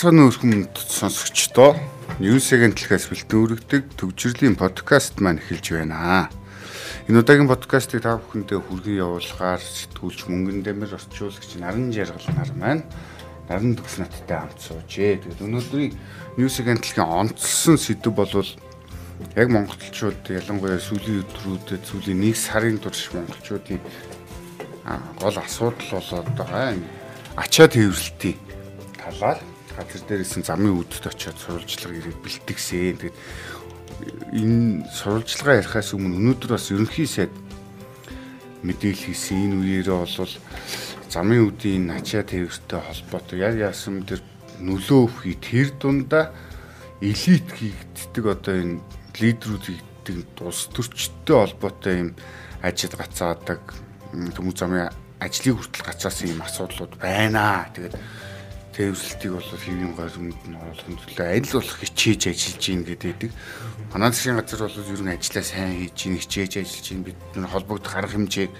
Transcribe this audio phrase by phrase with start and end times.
[0.00, 1.76] Цааны өрхөмд сонсогчдоо
[2.24, 6.32] Ньюсэгийн талхаас бэлтэн өргөдөг төвжирлийн подкаст маань эхэлж байна.
[7.04, 12.82] Энэ удаагийн подкастыг та бүхэндээ хүргэн явуулахаар сэтгүүлч мөнгөн дэмэр орчуулагч наран жаргал нар маань
[13.44, 15.20] наран төгс наттай хамт суужээ.
[15.20, 15.92] Тэгээд өнөөдрийн
[16.40, 18.48] Ньюсэгийн талхын онцлсон сэдв болвол
[19.36, 23.84] яг монголчууд ялангуяа сүүлийн өдрүүдэд сүүлийн нэг сарын турш монголчуудын
[25.20, 26.72] гол асуудал болоод байгаа.
[27.36, 28.40] Ачаа тээвэрлэлтийн
[28.96, 29.36] талаар
[29.76, 32.98] газар дээрсэн замын үдэд очиод сурвалжлага ирээд бэлтгэсэн.
[33.00, 33.18] Тэгээд
[34.34, 37.34] энэ сурвалжлага ярихаас өмнө өнөөдөр бас ерөнхий сайд
[38.62, 40.34] мэдээлэл хийсэн энэ үеэрээ бол
[41.10, 44.20] замын үдийн ачаа тээвэртэй холбоотой яг яасан тэр
[44.60, 46.30] нөлөө өвхий тэр дундаа
[47.00, 48.80] элит хийгддэг одоо энэ
[49.16, 52.10] лидерүүд хийгддэг улс төрчтэй холбоотой юм
[52.60, 53.64] ажид гацаадаг
[54.12, 57.68] төмөв замын ажлыг хүртэл гацаасан юм асуудлууд байна.
[57.72, 57.96] Тэгээд
[58.80, 63.30] тээвэрлэлтийг бол хэвийн гойрмонд нь оруулахын төлөө аль болох хичээж ажиллаж гин гэдэг.
[63.92, 67.92] Манай засгийн газар бол ер нь ажиллаа сайн хийж гин хичээж ажиллаж гин бид холбогдох
[67.92, 68.50] арга хэмжээг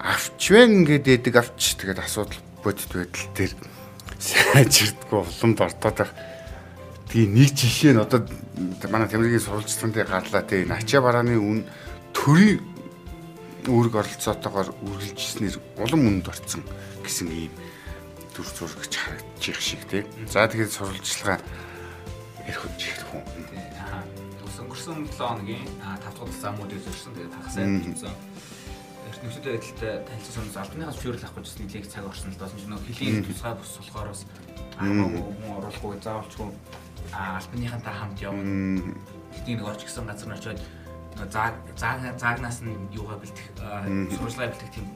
[0.00, 3.52] авч вэ ингээд эдэг авч тэгээд асуудал бодит байдал дээр
[4.16, 6.12] сайжирдггүй уламд ортоод байх.
[7.12, 8.24] Тэгээ нэг жишээ нь одоо
[8.88, 11.60] манай Тэмрэгийн сурвалжлагын гарлаа тэгээ начаа барааны үн
[12.16, 12.64] төрийн
[13.68, 16.64] үүрэг оролцоотойгоор үргэлжилснээр улам үнд орцсон
[17.04, 17.52] гэсэн ийм
[18.36, 20.04] дүр зурагч харагдчих шиг тий.
[20.28, 21.40] За тэгээд сурвалжлага
[22.44, 23.24] ярих үуч их хүн.
[24.56, 28.14] Өнгөрсөн 7 хоногийн 5 дахь замуудыг зөвшөөрсөн тэгээд хагасаа хийсэн.
[29.06, 32.82] Эрдэнэстэй байдалтай танилцсан хүмүүс албаныхаас зөвшөөрөл авах гэж нийлэх цаг орсон л доосон ч нөх
[32.84, 34.22] хөлийн тусгай бус болохоор бас
[34.76, 36.48] хүн оруулахгүй заавалчгүй
[37.14, 38.44] албаныхантай хамт явна.
[39.32, 40.60] Тэдний нэг орч гисэн газар нь очиод
[41.32, 41.54] зааг
[42.20, 43.46] заагнаас нь юугаа бэлтэх
[44.12, 44.86] сурвалжлага бэлтэх тийм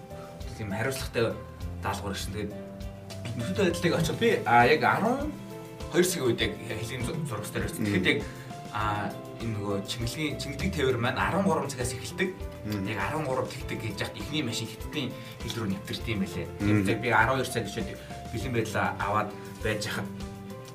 [0.59, 1.33] тийм хариуцлагатай
[1.81, 2.33] даалгавар гэсэн.
[2.35, 2.53] Тэгээд
[3.39, 7.85] нөхөд байдлыг очив би а яг 12 сая үед яг хэлийн зурагч дээр байсан.
[7.85, 8.19] Тэгэхэд яг
[8.73, 9.11] а
[9.43, 12.31] энэ нөгөө чимгэлгийн чимгэлэг тээвэр маань 13 цагаас эхэлдэг.
[12.87, 15.09] Яг 13 тэгдэг гэж яхад ихний машин хиттийн
[15.43, 16.47] хил рүү нэвтэрдэг юм байлээ.
[16.61, 17.89] Тэгээд би 12 цаг гişэд
[18.31, 19.29] бэлэн байдлаа аваад
[19.65, 20.09] байж хахад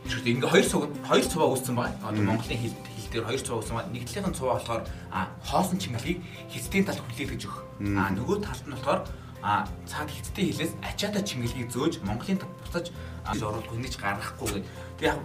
[0.05, 1.97] Тэгвэл ингээ хоёр цуг хоёр цуваа үүссэн байгаа.
[2.05, 3.89] Одоо Монголын хил хил дээр хоёр цуваа үүссэн байгаа.
[3.89, 6.19] Нэг талынхын цуваа болохоор а хоосон чимгэлгийг
[6.53, 7.59] хятадын талд хүлээлгэж өгөх.
[7.97, 9.01] А нөгөө талд нь болохоор
[9.45, 12.89] а цаад хятадын хилээс ачаата чимгэлгийг зөөж Монголын буцаж
[13.29, 14.65] оруулах хүнийч гаргахгүй гэдэг.
[14.97, 15.19] Тэг яг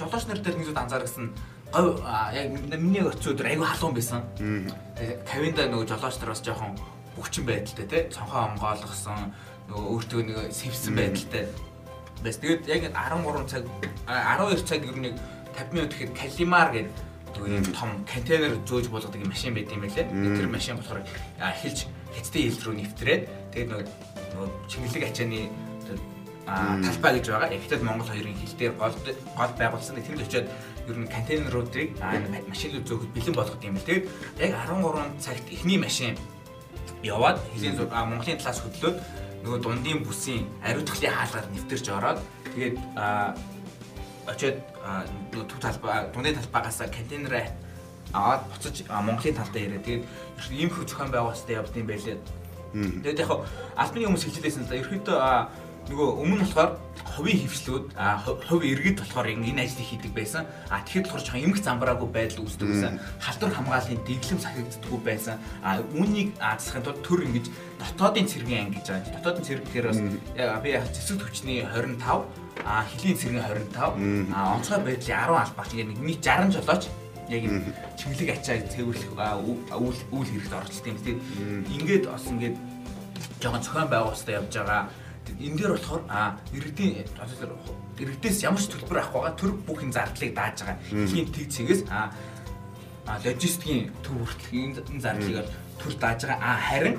[0.00, 1.36] жолооч нар дээр нэг зүйл анзаарсан
[1.68, 2.00] говь
[2.32, 2.48] яг
[2.80, 4.24] миний өцөө өдөр айгүй халуун байсан.
[4.40, 6.72] Тэгээ кавинда нөгөө жолооч нар бас жоохон
[7.12, 9.20] хөвчин байдалтай тий цонхоо онгойлгосон
[9.68, 11.44] нөгөө өөртөө нэг сэвсэн байдалтай
[12.24, 12.40] байс.
[12.40, 13.64] Тэгээд яг 13 цаг
[14.08, 15.12] 12 цаг ер нь
[15.52, 16.92] 50 минут гэхэд калимар гэдэг
[17.44, 20.08] юм том контейнер зөөж болгодог юм машин байт юм байлээ.
[20.08, 21.04] Тэр машин болохоор
[21.36, 21.86] эхэлж
[22.16, 23.70] хятадын хил рүү нэвтрээд тэгээд
[24.32, 25.40] нөгөө чиглэг ачааны
[26.46, 27.50] талбай гэж байгаа.
[27.52, 28.94] Хятад Монгол хоёрын хил дээр гол
[29.36, 30.00] гол байгуулсан.
[30.00, 30.48] Тэнд очиод
[30.88, 31.88] ер нь контейнеруудыг
[32.48, 33.88] машинууд зөөхөд бэлэн болгох юм бэл.
[33.90, 34.06] Тэгээд
[34.40, 36.14] яг 13 цагт эхний машин
[37.02, 38.96] яваад хилийн Монголын талаас хөдлөөд
[39.46, 42.18] нөгөө дундын бүсийн ариутгалын хаалгаар нэвтэрч ороод
[42.54, 42.76] тэгээд
[44.26, 44.56] очиод
[45.32, 47.46] төв талбай дундын талбайгаас контейнераа
[48.12, 49.82] аваад буцаж Монголын талдаа ирээ.
[49.82, 50.04] Тэгээд
[50.50, 52.18] ийм их зохион байгуулалтад явд юм байлээ.
[52.72, 53.30] Тэгээд яг
[53.76, 54.80] албаны хүмүүс хэлжлээсэн л да.
[54.80, 55.18] Ерөөдөө
[55.86, 56.70] нөгөө өмнө болохоор
[57.16, 60.44] хувийн хөвчлүүд а хувь иргэд болохоор энэ ажлыг хийдэг байсан.
[60.68, 62.98] А тэгэхэд болохоор жоохон эмх замбраагүй байдал үүсдэг байсан.
[63.22, 65.36] Халдвар хамгааллын дэглэм сахигддаггүй байсан.
[65.62, 67.46] А үүнийг засахын тулд төр ингэж
[67.78, 69.14] дотоодын цэргийн анги гэж байгаа.
[69.16, 70.00] Дотоодын цэрэг гэхээр бас
[70.60, 72.26] би яг зэвсэг хүчний 25
[72.66, 76.84] а хилийн цэргийн 25 а онцгой байдлын 10 албаач ингэ нэг 60 жолооч
[77.30, 77.62] яг юм
[77.96, 80.98] чимлэг ачаа цэвэрлэх үйл үйл хэрэгт оролцсон юм.
[81.00, 81.20] Тэгээд
[81.74, 82.56] ингээд бас ингээд
[83.40, 84.82] жоохон зохион байгуулалтад явж байгаа
[85.34, 87.02] энэ дээр болохоор а иргэдийн
[87.98, 90.78] иргэдээс ямар ч төлбөр авах байгаа төр бүхэн зардлыг дааж байгаа.
[90.92, 92.12] Эхийн тэг цэгээс а
[93.24, 95.46] логистикийн төв хүртэл энэ зардлыг
[95.80, 96.38] төр дааж байгаа.
[96.42, 96.96] А харин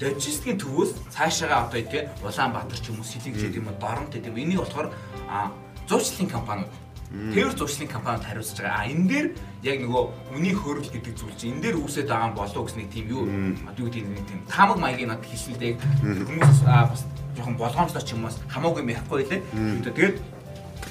[0.00, 4.30] логистикийн төвөөс цаашаага одоо игээ Улаанбаатар ч юм уу Сэлэг гэдэг юм уу Доронт гэдэг
[4.30, 4.38] юм.
[4.38, 4.92] Энийг болохоор
[5.28, 5.50] а
[5.88, 6.70] зуучлалын компаниуд
[7.12, 8.82] Тэрвэр зуршлын компанид хариуцж байгаа.
[8.82, 9.26] А энэ дээр
[9.62, 10.04] яг нөгөө
[10.34, 13.22] үнийг хөрөл гэдэг зүйл чинь энэ дээр үүсээд байгаа болов гэсэн нэг тийм юу
[13.62, 17.06] одоо юу гэдэг нэг тийм таамаг маягийн над хэлснэлтэй хүмүүс бас
[17.38, 19.42] жоохон болгоомжлоо ч юм уу хамаагүй юм ярихгүй лээ.
[19.86, 20.16] Тэгээд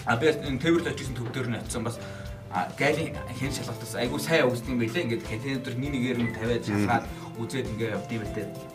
[0.07, 1.99] а би энэ тээвэрлж очижсэн төв дээр нь очисон бас
[2.79, 5.03] гайлын хэн шалгалтаас айгүй сайн өгсөн юм байлээ.
[5.03, 7.05] Ингээд контейнер нэг нэгээр нь тавиад шалгаад
[7.43, 8.74] үзээд ингээд явдсан юм байлээ.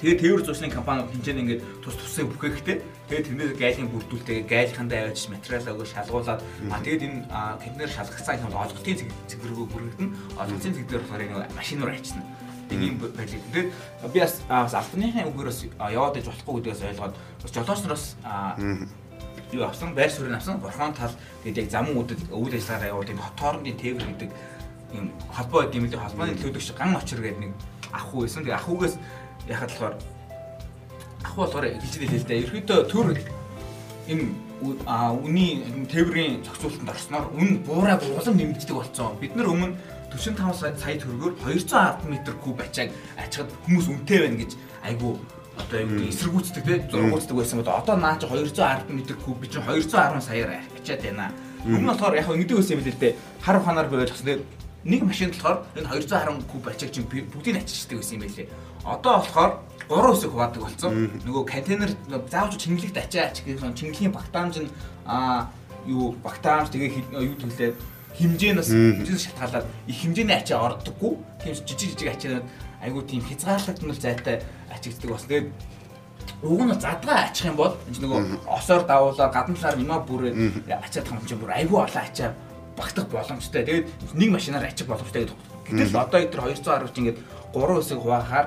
[0.00, 2.80] Тэгээд тээвэр зуршлын компани хинжээ ингээд тус тусыг бүхэхтэй.
[3.12, 6.40] Тэгээд тэрнээс гайлын бүрдүүлэлтэйгээ гайлхандаа аваад материал өгөө шалгуулад
[6.72, 8.96] а тэгээд энэ контейнер шалгацсан юм олголтын
[9.28, 10.08] цэгвэргөө бүрэгдэн
[10.40, 12.24] олголтын цэгвэр болохоор нэг машин руу ачна
[12.72, 13.44] ийм байлиг.
[13.52, 13.68] Тэгээд
[14.08, 17.14] би бас бас албаныхын үгээрээс яваад иж болохгүй гэдгээс ойлгоод
[17.44, 18.06] бас жолооч нараас
[19.52, 21.12] юу авсан байр суурийг авсан борхон тал
[21.44, 24.30] тэгээд яг зам уудад үйл ажиллагаа явуулдаг хоорондын тээвэр гэдэг
[24.96, 27.52] юм холбоо гэдэг юм л холбооны төлөвлөгч ган очир гэдэг нэг
[27.92, 28.42] ах ู байсан.
[28.42, 28.94] Тэгээд ах ู гээс
[29.50, 29.94] яхад болохоор
[31.26, 32.42] ах ู болохоор хэлж хэлээ л дээ.
[32.46, 33.08] Ерөөдөө төр
[34.08, 34.20] юм
[34.86, 39.16] а үний тээврийн зохицуулалтанд орсноор үн буураг улам нэмэгддэг болсон.
[39.20, 39.76] Бид нар өмнө
[40.10, 44.52] 45 сая төгрөгөөр 210 м куб ачааг ачаад хүмүүс үнэтэй байна гэж
[44.84, 45.16] айгу
[45.56, 49.62] одоо юу эсэргүүцдэг те зургуулдаг байсан бол одоо наа чи 210 м куб би чи
[49.62, 51.32] 210 саяар ачаад байна.
[51.64, 53.16] Өмнө болохоор яг ингэдэг байсан юм л дээ.
[53.40, 54.42] Хар ухаанаар байж гисэн
[54.84, 58.48] нэг машинд болохоор энэ 210 куб ачааг чинь бүгдийг аччихдаг байсан юм байлээ.
[58.84, 59.52] Одоо болохоор
[59.90, 61.10] 3 үсэг хуваадаг болсон.
[61.26, 61.90] Нөгөө контейнер
[62.30, 64.70] заавч чингэлэгт ачаач гэсэн чингэлийн багтаамж нь
[65.04, 65.50] аа
[65.86, 67.74] юу багтаамж тэгээ юу төглөө
[68.14, 71.12] хэмжээнээс хэмжээс шатгаалаад их хэмжээний ачаа ордоггүй.
[71.42, 72.46] Тийм жижиг жижиг ачаанууд
[72.82, 75.26] айгуу тийм хязгаарлагдмал зайтай ачигддаг бас.
[75.26, 75.48] Тэгээд
[76.42, 80.32] уг нь задгаа ачих юм бол энэ нөгөө осоор давуулаад гадна талаар юмаа бүрээ
[80.70, 82.34] ачаад юм чинь бүр айгуу олон ачаа
[82.76, 83.62] багтах боломжтой.
[83.66, 85.38] Тэгээд нэг машинаар ачих боломжтой гэдэг.
[85.66, 87.18] Гэтэл одоо тэр 210 чинь ингээд
[87.52, 88.46] 3 хэсэг хуваахаар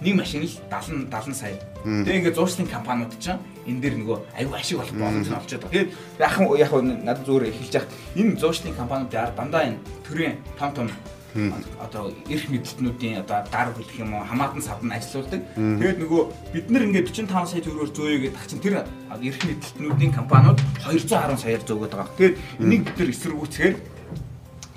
[0.00, 1.56] нэг машин л 70 70 сая.
[1.84, 5.72] Тэгээ ингээд зуршлын компаниуд чинь энэ дээр нөгөө аюу ашиг болох боломж нь олж байгаа.
[5.72, 5.90] Тэгээд
[6.20, 10.88] яг яг надад зүгээр эхэлж яхад энэ зуршлын компаниудаар дандаа энэ төрийн том том
[11.80, 15.40] одоо эрх мэдлтнүүдийн одоо гар хэлэх юм уу хамаатан савд нь ажиллаулдаг.
[15.56, 16.22] Тэгээд нөгөө
[16.52, 21.62] бид нар ингээд 45 сая төгрөгөөр зөөё гэдэг чинь тэр эрх мэдлтнүүдийн компаниуд 210 саяар
[21.64, 22.16] зөөгöd байгаа.
[22.16, 23.74] Тэгээд энийг бид нар эсэргүүцхээр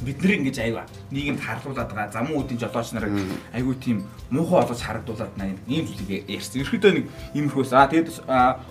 [0.02, 2.12] бид нар ингэж аюу нийгэмд харлуулад байгаа.
[2.12, 3.14] Замун үүдийн жолооч нарыг
[3.54, 6.64] аюу тийм муухай олож харагдуулад наа ийм зүйлийг ярьсан.
[6.64, 7.06] Ерхдөө нэг
[7.36, 8.10] иймэрхүүс аа тэгээд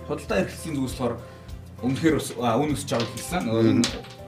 [0.09, 1.15] худалдаа эрхлэсийн зүйлс болохоор
[1.85, 3.43] өмнөхөр үн өсөж байгааг хэлсэн.
[3.45, 3.63] Нөгөө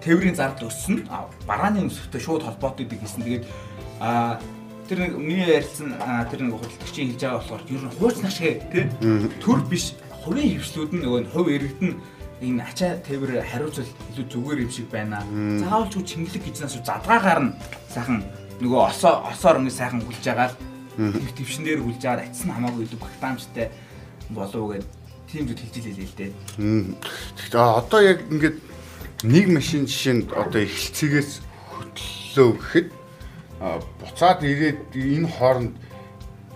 [0.06, 1.03] тээврийн зардал өссөн.
[1.50, 3.24] Барааны өсөлтөй шууд холбоотой гэдэг хэлсэн.
[3.25, 3.45] Тэгээд
[4.00, 4.39] а
[4.88, 5.98] тэр нэг миний ярилцсан
[6.31, 8.86] тэр нэг худалдагчийн хэлж байгаа болохоор ер нь хуучнах шиг тий?
[9.44, 9.94] Төр биш
[10.24, 11.92] хувийн хөвслүүд нь нөгөө хувь иргэдэн
[12.41, 15.21] энэ ачаа тээвэр хариуцвал илүү зүгээр юм шиг байна.
[15.61, 17.55] Заавалчгүй чингэлэг гэж нас задгаагаар нь
[17.93, 18.25] сайхан
[18.61, 20.53] нөгөө осоо осоор ингэ сайхан хүлж агаад
[21.38, 23.67] твшин дээр хүлж агаад атсан хамаагүй илүү багтаамжтай
[24.33, 24.88] болов уу гэд
[25.29, 26.31] тийм зүйл хэлж илээ л дээ.
[27.38, 28.57] Тэгэхээр одоо яг ингээд
[29.23, 31.31] нэг машин жишээнд одоо эхэлцгээс
[31.69, 32.89] хөтлөө гэхэд
[34.01, 35.73] буцаад ирээд энэ хооронд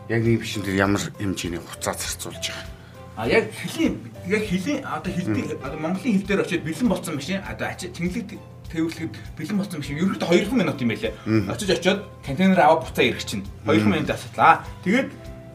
[0.09, 2.74] яг нэг машин дээр ямар хэмжээний хуцаа зарцуулж байгаа.
[3.15, 7.39] А яг хэлийн яг хэлийн одоо хэлтийн одоо Монголын хэл дээр очиод бэлэн болсон машин
[7.47, 8.35] одоо ачаа тэнглэг
[8.67, 11.13] тэвлэхэд бэлэн болсон машин ерөөдөө 2 минут юм байлээ.
[11.47, 14.67] Очиж очиод контейнер аваад буцаа ирэх чинь 2 минут асуулаа.
[14.83, 15.09] Тэгээд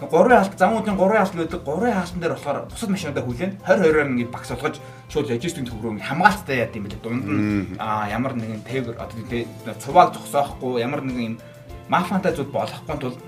[0.09, 1.61] гурван хаалт замуудын гурван хаалт байдаг.
[1.61, 4.77] Гурван хаалтан дээр болохоор бусад машинуудаа хүлээн 20 20-аар ингээд багс болгож
[5.13, 7.05] шууд логистикийн төв рүү хамгаалттай яад юм билээ.
[7.05, 11.37] Дунд нь аа ямар нэгэн тээвэр одоо тэгээ цувааг зогсоохгүй ямар нэгэн юм
[11.93, 13.19] мафантай зүйл болохгүй тул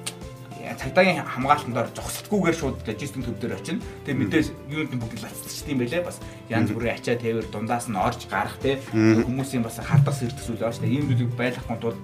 [0.79, 3.85] цагдаагийн хамгаалтандаар зогсолтгүйгээр шууд логистикийн төв дээр очино.
[4.05, 6.03] Тэгээ мэдээж юунд бүгд лацчихсан юм байлээ.
[6.07, 10.63] Бас янз бүрийн ачаа тээвэр дундаас нь орж гарах те хүмүүсийн бас хардах сэрдэх зүйл
[10.63, 10.95] байна шүү дээ.
[10.97, 11.97] Ийм зүйлийг байлгахгүй тул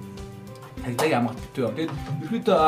[0.85, 1.75] цагдаагийн хамгаалт битүү юм.
[1.77, 1.93] Тэгээд
[2.29, 2.63] ерөөдөө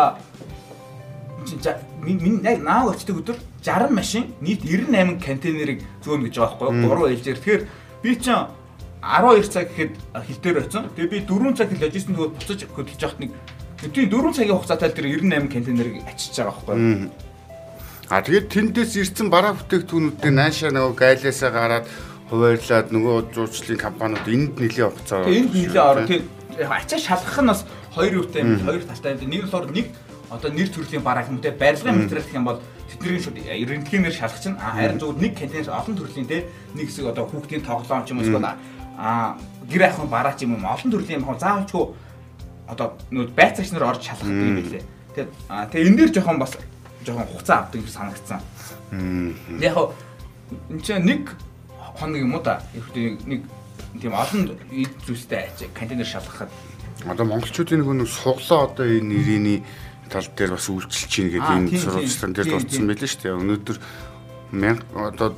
[2.04, 6.96] минь яг нааг очдөг өдөр 60 машин нийт 98 контейнерыг зөөнө гэж байгаа байхгүй юу?
[6.96, 7.38] 3 ээлжээр.
[7.40, 7.62] Тэгэхээр
[8.02, 8.44] би чинь
[9.00, 9.92] 12 цаг гэхэд
[10.26, 10.84] хил дээр очсон.
[10.96, 13.30] Тэгээ би 4 цаг логистик төгөөд буцаж хөдөлж явахт нэг
[13.88, 17.10] тийм 4 цагийн хугацаатай тэр 98 контейнерыг ачиж байгаа байхгүй юу?
[18.10, 21.86] А тэгээд тэндээс ирсэн бараа бүтээгдэхүүнүүдийн наашаа нөгөө гайлаасаа гараад
[22.28, 25.24] хуваарлаад нөгөө зуучлалын компаниуд энд нэлээд хугацаа.
[25.30, 26.04] Энд нэлээд ороо.
[26.04, 26.26] Тэгээд
[26.68, 27.60] ачаа шалгах нь бас
[27.94, 28.60] хоёр юутай юм.
[28.60, 29.30] Хоёр талтай юм.
[29.30, 29.86] Нэг болохоор нэг
[30.30, 32.60] одоо нэр төрлийн бараа те барилгын материал гэх юм бол
[32.90, 37.26] тэдний шууд рентгенээр шалгах чинь харин зөвхөн нэг контейнер олон төрлийн те нэг хэсэг одоо
[37.26, 38.46] хүүхдийн тоглоом ч юм уу эсвэл
[38.98, 39.34] а
[39.70, 41.84] гэр ахын бараа ч юм уу олон төрлийн юм заавалчгүй
[42.70, 44.84] одоо нөө байцаагч нар орж шалгах юм билээ.
[45.14, 45.30] Тэгээд
[45.74, 46.54] тэгээ энэ дээр жоохон бас
[47.04, 48.40] жоохон хугацаа авдаг юм санагдсан.
[49.58, 49.94] Яг хоо
[50.70, 51.34] энэ чинь нэг
[51.98, 52.62] хоног юм уу да.
[52.94, 53.42] Нэг
[53.98, 54.54] тийм олон
[55.06, 56.50] зүйлстэй контейнер шалгахад
[57.06, 59.64] одоо монголчуудын нэг суглаа одоо энэ нэрийн
[60.10, 63.40] тал дээр бас үйлчилж чинь гэдэг энэ сурвалжлан дээр дурдсан байлээ шүү дээ.
[63.40, 63.78] Өнөөдөр
[64.94, 65.28] одоо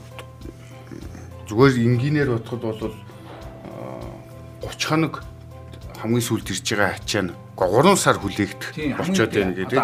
[1.47, 2.95] зүгээр инженеэр бодоход бол
[4.65, 5.15] 30 хоног
[6.03, 9.81] хамгийн сүүлд ирж байгаа ачаа нь 3 сар хүлээгдэх болчоод байна гэдэг.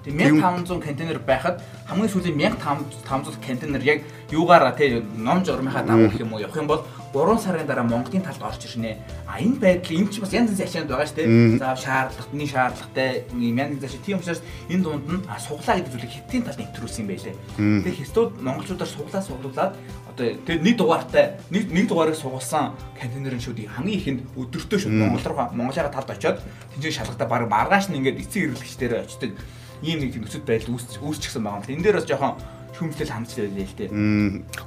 [0.00, 3.98] Тэгээ 1500 контейнер байхад хамгийн сүүлийн 1500 контейнер яг
[4.30, 8.40] юугаараа тий ном журмынхаа дагуу юм уу явах юм бол 3 сарын дараа Монголын талд
[8.40, 8.96] орж ирнэ.
[9.26, 11.58] А энэ байдал юм чи бас янз янзын ачаанд байгаа шүү дээ.
[11.58, 14.40] За шаардлагатны шаардлагатай юм янз янз тийм учраас
[14.70, 17.34] энэ дунд нь суглаа гэдэг зүйлийг хиттийн талд нэвтрүүлсэн юм байлээ.
[17.58, 19.74] Тэгээ хистууд монголчуудаар суглаа суглуулад
[20.20, 25.24] одоо тэгээ нэг дугаартай нэг нэг дугаарыг сугалсан контейнерын шүүд хамгийн ихэнд өдөртөө шүүд Монгол
[25.24, 26.38] руу Монголыгаа талд очиод
[26.76, 29.32] тэнцээ шалгалтаа баг маргааш нь ингээд эцэг хэрэглэгчдэрээ очдөг
[29.80, 31.80] ийм нэг нөхцөл байдал үүсчихсэн байгаа юм.
[31.80, 32.36] Энэ дээр бас жоохон
[32.76, 33.90] хүмжлэл хандж байлээ л дээ.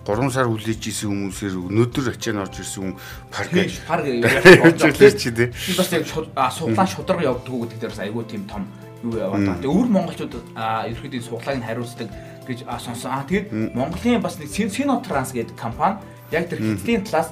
[0.06, 2.96] 3 сар хүлээж исэн хүмүүсээр өнөөдөр ачаан орж ирсэн хүн
[3.30, 3.52] парк
[3.86, 4.82] парк явж
[5.22, 5.30] чи.
[5.30, 8.66] Би бас яг суглаа шударга явдаг гэдэг дээр бас айгүй тийм том
[9.06, 9.62] юу яваад байгаа.
[9.62, 12.10] Тэгээ өвөр монголчууд ерөөхдөө суглааг нь хариуцдаг
[12.48, 13.12] гэж сонсон.
[13.12, 16.00] Аа тэгээд Монголын бас нэг Sinotranс гэдэг компани
[16.32, 17.32] яг тэр хэдлийн талаас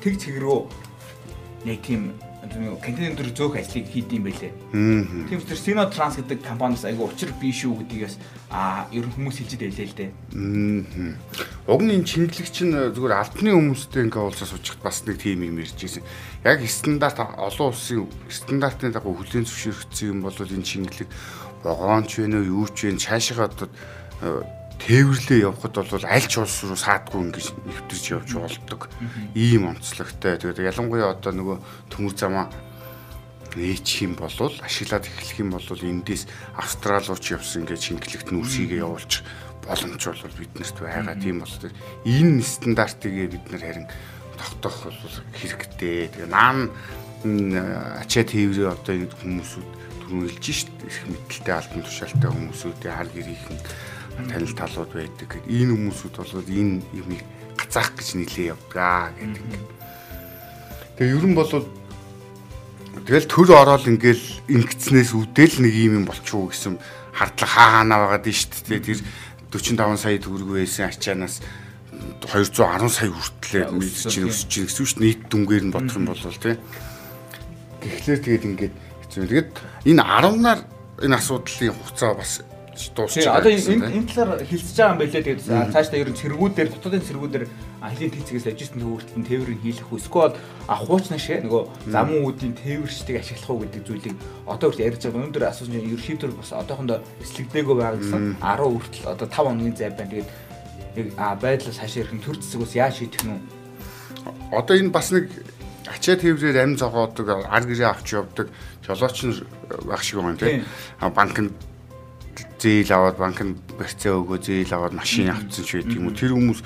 [0.00, 0.68] тэг рүү
[1.64, 2.12] нэг тийм
[2.50, 4.50] контейнер зөөх ажлыг хийдэм байлээ.
[5.30, 8.18] Тийм ч тэр Sino Trans гэдэг компаниас айгу учир бий шүү гэдгээс
[8.50, 10.10] а ер нь хүмүүс хэлж байлээ л дээ.
[11.70, 15.62] Уг нь энэ чингэлэгч нь зүгээр альбаны хүмүүстэй ингээ уулзаж суучхад бас нэг тийм юм
[15.62, 16.02] ярьж ирсэн.
[16.42, 21.08] Яг стандарт олон улсын стандартын дагуу хүлээн зөвшөөрөгдсөн юм бол энэ чингэлэг
[21.62, 23.70] вагонч вэ нөө юу ч вэ цаашаа одоо
[24.82, 28.90] тээвэрлээ явхад бол аль ч улс руу саадгүй ингэж нэвтэрч явж болдог.
[29.34, 30.38] Ийм онцлогтой.
[30.38, 31.56] Тэгээд ялангуяа одоо нөгөө
[31.90, 32.50] төмөр замаа
[33.54, 36.26] нээчих юм бол ашиглаад эхлэх юм бол эндээс
[36.58, 39.22] австрал руу ч явсан гэж шингэлэгт нь үсийгээ явуулчих
[39.62, 41.14] боломж бол биднэрт байгаа.
[41.14, 41.54] Тийм бол
[42.02, 43.86] энэ стандартыг бид нар харин
[44.34, 46.10] тогтоох бол хэрэгтэй.
[46.10, 46.74] Тэгээ наан
[48.02, 49.70] ачаа тээврээ одоо энэ хүмүүсүүд
[50.02, 53.58] түрүүлж шít их мэдлэлтэй албан тушаалтай хүмүүсүүдийн хар гэрийнхэн
[54.28, 55.30] танил талууд байдаг.
[55.48, 57.22] Энэ хүмүүсүүд бол энэ юмыг
[57.56, 59.44] гацаах гэж нилээ явдгаа гэдэг.
[60.96, 61.50] Тэгээ ер нь бол
[63.08, 66.76] тэгэл төр ороод ингээл ингэцнээс үдэл нэг юм болчихоо гэсэн
[67.16, 68.80] хардлага хаа хаанаа байгаад нь шүү дээ.
[68.84, 69.00] Тэр
[69.52, 71.40] 45 сая төгрөг байсан ачаанаас
[72.24, 75.04] 210 сая хүртлээр мэдчих чинь өсөж чинь гэсэн дээ.
[75.04, 76.56] Нийт дүнгээр нь бодох юм бол тий.
[77.82, 78.74] Тэгэхээр тэгээд ингээд
[79.08, 79.22] хэцүү.
[79.28, 79.50] Тэгээд
[79.88, 80.60] энэ 10-наар
[81.02, 82.40] энэ асуудлын хугацаа бас
[82.94, 83.26] дуусчих.
[83.26, 85.22] Одоо энэ энэ талаар хэлцэж байгаа юм байлээ.
[85.22, 87.44] Тэгээд цаашдаа ер нь цэргүүдээр дотоодын цэргүүдээр
[87.92, 90.34] хилийн тийцгээс ажижсэн төвөртөл тээврийг хийх эсвэл
[90.66, 95.20] хуучна шиг нөгөө замун үүдийн тээвэрчдийг ашиглах уу гэдэг зүйлийг одоо хүртэл ярьж байгаа.
[95.22, 99.90] Өнөөдөр асуусан чинь ерөөхдөө бас одоохондоо эслэгдээгүй байгаа гэсэн 10 хүртэл одоо 5 хоногийн зай
[99.90, 100.10] байна.
[100.12, 100.28] Тэгээд
[100.96, 103.40] яг байдлаас хашаа ирэх төр зэсэг бас яаж шийдэх нь
[104.52, 105.32] Одоо энэ бас нэг
[105.88, 108.48] ачаа тээврээр амь зогоодог ар гэрээ авч явдаг
[108.84, 109.34] жолооч нь
[109.88, 110.64] байх шиг байна тийм.
[111.00, 111.50] Банк нь
[112.62, 116.14] зээл аваад банкнд барьцаа өгөө зээл аваад машин авцсан ч байдаг юм уу.
[116.14, 116.60] Тэр хүмүүс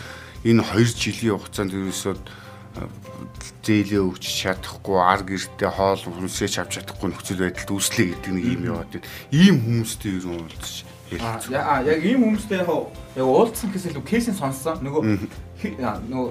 [0.44, 2.14] энэ 2 жилийн хугацаанд ерөөсөө
[3.64, 8.62] зээлээ өгч чадахгүй ар гэртээ хоол хүнсээ авч чадахгүй нөхцөл байдалд үүслэе гэдэг нэг юм
[8.76, 9.08] яваад байна.
[9.32, 12.70] Ийм хүмүүстэй ер нь уулзч Аа яг ийм хүмүүстэй яг
[13.14, 14.82] яг уулзсан гэсэл нөгөө кейсийн сонссон.
[14.82, 15.02] Нөгөө
[16.10, 16.26] нөгөө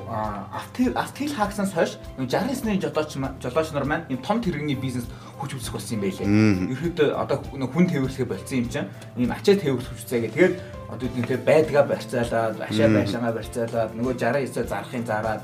[0.52, 5.08] автил автил хаагснаас хойш нөгөө 69-ны жолооч жолооч нар маань ийм том тэрэгний бизнес
[5.40, 6.28] хүч үзэх болсон юм байлээ.
[6.72, 8.88] Ерөөдөө одоо хүн тээвэрлэхэ болцсон юм чинь
[9.20, 10.56] ийм ачаа тээвэрлэх хүчтэйгээ тэгээд
[10.90, 15.44] одоо үнэхээр байдгаа барьцаалаад ашаа байшаага барьцаалаад нөгөө 69-өө зарахын зараад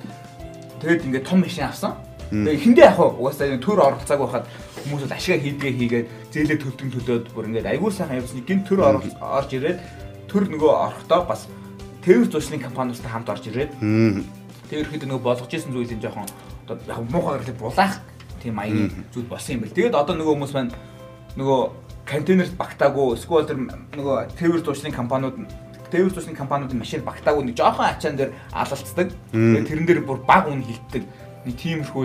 [0.80, 1.94] тэгээд ингээд том машин авсан.
[2.32, 4.46] Тэгээ эхэндээ яг угаасаа төр оролцоог байхад
[4.88, 8.80] хүмүүс бол ашигаа хийдгээ хийгээд зээлээ төлтөн төлөөд бүр ингээд аягүй сайхан явуулсан гин төр
[8.88, 9.80] орж ирээд
[10.32, 11.52] төр нөгөө орохдоо бас
[12.08, 13.76] тээвэр зурсны компаниудтай хамт орж ирээд.
[14.72, 16.32] Тэр ихэд нөгөө болгож исэн зүйлийн жоохон
[16.64, 18.00] одоо яг муухай гэрлээ булаах
[18.42, 19.78] тийм маягийн зүйл болсон юм бэл.
[19.78, 20.74] Тэгээд одоо нөгөө хүмүүс маань
[21.38, 21.60] нөгөө
[22.10, 23.60] контейнерт багтаагүй эсвэл тэр
[23.96, 25.38] нөгөө тээвэр зурсны компаниуд
[25.92, 29.12] тээвэр зурсны компаниудын машин багтаагүй нэг жоохон ачаан дээр алалцдаг.
[29.32, 31.04] Тэгээд тэрэн дээр бүр баг үн хилдэг.
[31.46, 32.04] Нэг тиймэрхүү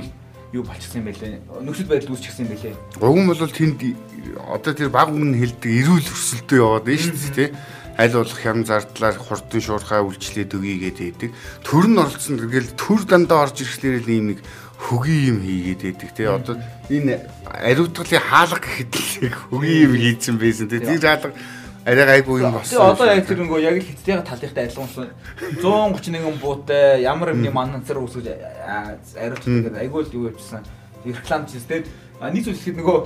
[0.53, 1.41] юу болчихсон юм байлээ.
[1.63, 2.75] Нөхцөл байдал үүсчихсэн юм байлээ.
[3.03, 3.81] Уг нь бол тэнд
[4.47, 7.51] одоо тэр баг өмнө хэлдэг эрүүл өсөлтөө яваад байна шүү дээ тий.
[7.97, 11.31] Аль болох хям зардлаар хурдан шуурхай үйлчлээд өгийгээд байдаг.
[11.65, 14.39] Төр нь оролцсон тэгэл төр дандаа орж ирэхлээр л ийм нэг
[14.79, 16.27] хөгийн юм хийгээд байдаг тий.
[16.27, 16.57] Одоо
[16.91, 17.15] энэ
[17.45, 20.81] ариутгалын хаалга гэхэд л хөгийн юм хийцэн байсан тий.
[20.81, 21.33] Тэр хаалга
[21.87, 22.77] арай гайгүй юм болсон.
[22.77, 24.91] Тэгээ одоо яг тэр нөгөө яг л хэцтэйгээ талынхтай адилхан
[25.63, 28.27] 131 буутай ямар юмны манцар үсгэж
[29.15, 30.67] ариутдаг айгүй л юу явчихсан.
[31.07, 32.99] Рекламч тест нийт зүйл ихэд нөгөө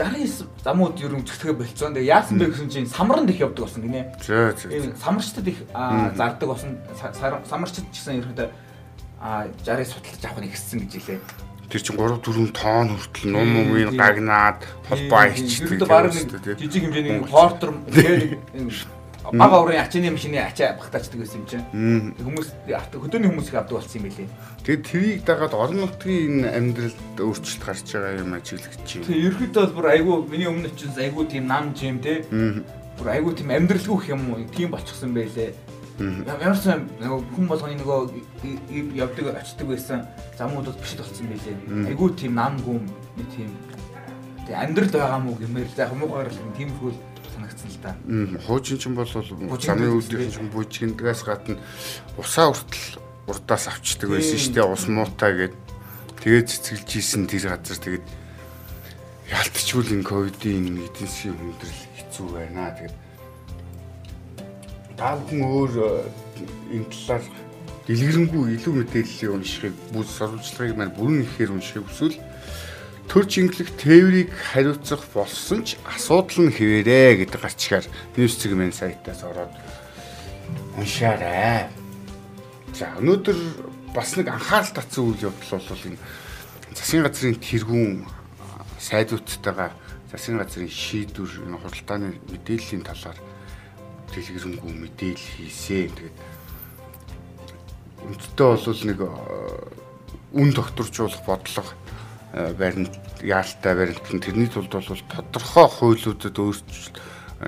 [0.00, 1.92] 69 замууд ер нь зүтгэхэ болцсон.
[1.92, 4.08] Тэгээ яасан бэ гэсэн чинь самранд их явдаг болсон гинэ.
[4.24, 4.96] Зөө зөө.
[4.96, 5.60] Самарчтад их
[6.16, 6.80] зардаг болсон.
[7.44, 8.48] Самарчд ч гэсэн ерөөдөө
[9.20, 11.20] а 60 судалж авах нэг хэссэн гэж хэлээ
[11.70, 15.78] тэр чинь 3 4 тонн хүртэл нум нумын гагнаад холбоо ичдэг.
[15.78, 17.70] Тэр баг нэг жижиг хэмжээний портер
[19.32, 21.64] бага урын ачааны машины ачаа багтаачдаг байсан юм чинь.
[22.18, 22.48] Хүмүүс
[22.90, 24.28] хөдөөний хүмүүс их авдаг болсон юм билий.
[24.64, 29.04] Тэгээд трийг дагаад орон нутгийн энэ амьдралд өөрчлөлт гарч байгаа юм ажиглагч юм.
[29.06, 32.24] Тэгээд ерөөхдөө бол бүр айгүй миний өмнө чинь айгүй тийм нам жим те.
[32.98, 35.54] Бүр айгүй тийм амьдралгүй юм уу тийм болчихсон байлээ.
[36.00, 38.00] Ямар ч нөгөө хүн болгоны нөгөө
[38.96, 41.92] явдаг очдөг байсан замуудад биш болсон байлээ.
[41.92, 42.88] Айгүй тийм нам гүм
[43.36, 43.52] тийм
[44.48, 46.90] тэг амьдрал байгаа мó гэмээр л яг муугаар л тиймэрхүү
[47.36, 47.92] санагдсан л да.
[48.48, 51.60] Хуучин ч бол замын үүдийн ч бүжгэндгээс гадна
[52.16, 52.96] усаа хүртэл
[53.28, 54.72] урдаас авчдаг байсан шүү дээ.
[54.72, 55.54] Ус муутай гээд
[56.24, 58.06] тэгээд цэцгэлж ийсэн тэр газар тэгээд
[59.36, 62.72] ялтчгүй энэ ковидын эдийн засгийн хүндрэл хэцүү байна.
[62.72, 63.09] Тэгээд
[65.00, 65.72] таавхан өөр
[66.76, 67.24] энэ талаар
[67.88, 72.20] дэлгэрэнгүй илүү мэдээллийг уншихыг бүх сурвалжлагыг маань бүрэн ихээр уншихыг хүсвэл
[73.08, 79.50] төр чингэлэх тээврийг хариуцах болсон ч асуудал нь хэвээрээ гэдэг гарчгаар ньюс цэгмэн сайтаас ороод
[80.76, 81.72] уншаарай.
[82.76, 83.38] За өнөөдөр
[83.96, 85.98] бас нэг анхаарал татсан үйл явдал бол энэ
[86.76, 88.06] засгийн газрын тэргүүн
[88.78, 89.74] сайдуудтайгаа
[90.12, 93.18] засгийн газрын шийдвэр энэ хуралдааны мэдээллийн талаар
[94.14, 95.90] дэлгэрэнгүй мэдээлэл хийсэн.
[95.94, 96.18] Тэгээд
[98.06, 99.00] үндтэй бол нэг
[100.34, 101.72] үн докторжуулах бодлого
[102.32, 106.96] баримт яалтай баримт тэрний тулд бол тодорхой хуулиудад өөрчлөлт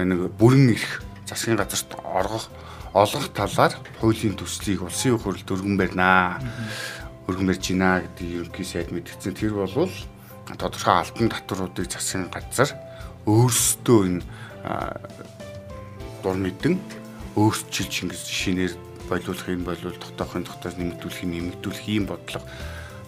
[0.03, 2.51] нэг бүрэн эрх засгийн газарт оргох
[2.93, 6.43] олгох талаар хуулийн төслийг улсын хурлд өргөн барьнаа.
[7.31, 9.33] Өргөн барьж гинэ гэдэг ерөнхий сайд мэдгдсэн.
[9.33, 9.89] Тэр бол
[10.59, 12.77] тодорхой алтан татваруудыг засгийн газар
[13.25, 14.23] өөрсдөө энэ
[16.23, 16.79] дур мэдэн
[17.37, 18.75] өөрчилж ингэж шинээр
[19.11, 22.47] болиулах юм болвол дотоохын дотоос нэмэгдүүлэх нэмэгдүүлэх ийм бодлого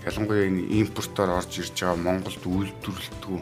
[0.05, 3.41] ялангуяа энэ импортоор орж ирж байгаа Монголд үйлдвэрлэдэг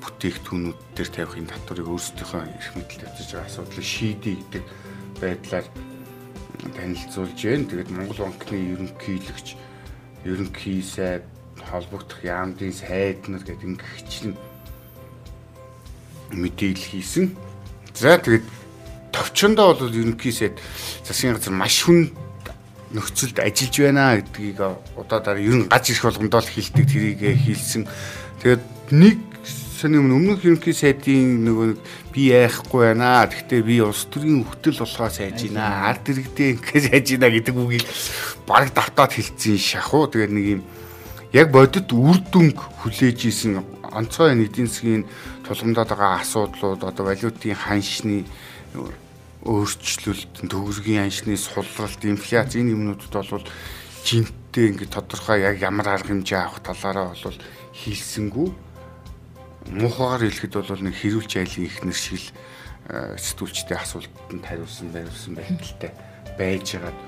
[0.00, 4.64] бүтээгдэхүүнүүд дээр тавих энэ татварыг өөрсдийнхөө эрх мэдэл тавьж байгаа асуудлыг шийдэе гэдэг
[5.20, 5.66] байдлаар
[6.78, 7.68] танилцуулж байна.
[7.68, 9.48] Тэгээд Монгол банкны ерөнхийлөгч
[10.24, 11.24] ерөнхий сайд
[11.58, 14.34] холбогдох яамдын сайд нар гэдэг ингээ хичлэн
[16.32, 17.26] мэдээлэл хийсэн.
[17.94, 18.46] За тэгээд
[19.18, 20.62] товчондоо бол ерөнхий сайд
[21.02, 22.14] засгийн газар маш хүн
[22.94, 24.60] нөхцөлд ажиллаж байна гэдгийг
[24.96, 27.84] удаагаар ер нь гаж ирэх болгондоо л хилдэг тэрийг хийлсэн.
[28.40, 28.62] Тэгээд
[28.96, 29.18] нэг
[29.78, 31.68] сони өмнөх ерөнхий сайдын нөгөө
[32.14, 33.28] би яахгүй байна.
[33.28, 35.86] Гэхдээ би улс төрийн хөтөл болохоос хайж байна.
[35.92, 37.86] Ард иргэдээ ингэж хайж байна гэдэг үгийг
[38.48, 40.08] баг давтаад хэлсэн шахуу.
[40.08, 40.62] Тэгээд нэг юм
[41.36, 43.60] яг бодит үр дүнг хүлээж исэн
[43.92, 45.04] онцгой эдийн засгийн
[45.44, 48.24] тулгамдаад байгаа асуудлууд одоо валютын ханшны
[49.46, 53.46] өөрчлөлт, төгрөгийн аншны сулралт, инфляц энэ юмнуудад бол
[54.02, 57.38] жинтэй ингээд тодорхой яг ямар арга хэмжээ авах талаараа бол
[57.76, 58.48] хийлсэнгүү
[59.78, 62.28] муухагаар хэлэхэд бол нэг хэрүүл жайлын их нэр шиг л
[62.88, 65.92] э, сэтгүүлчтэй асуултанд хариулсан байвсан байдалтай
[66.40, 66.98] байж байгаад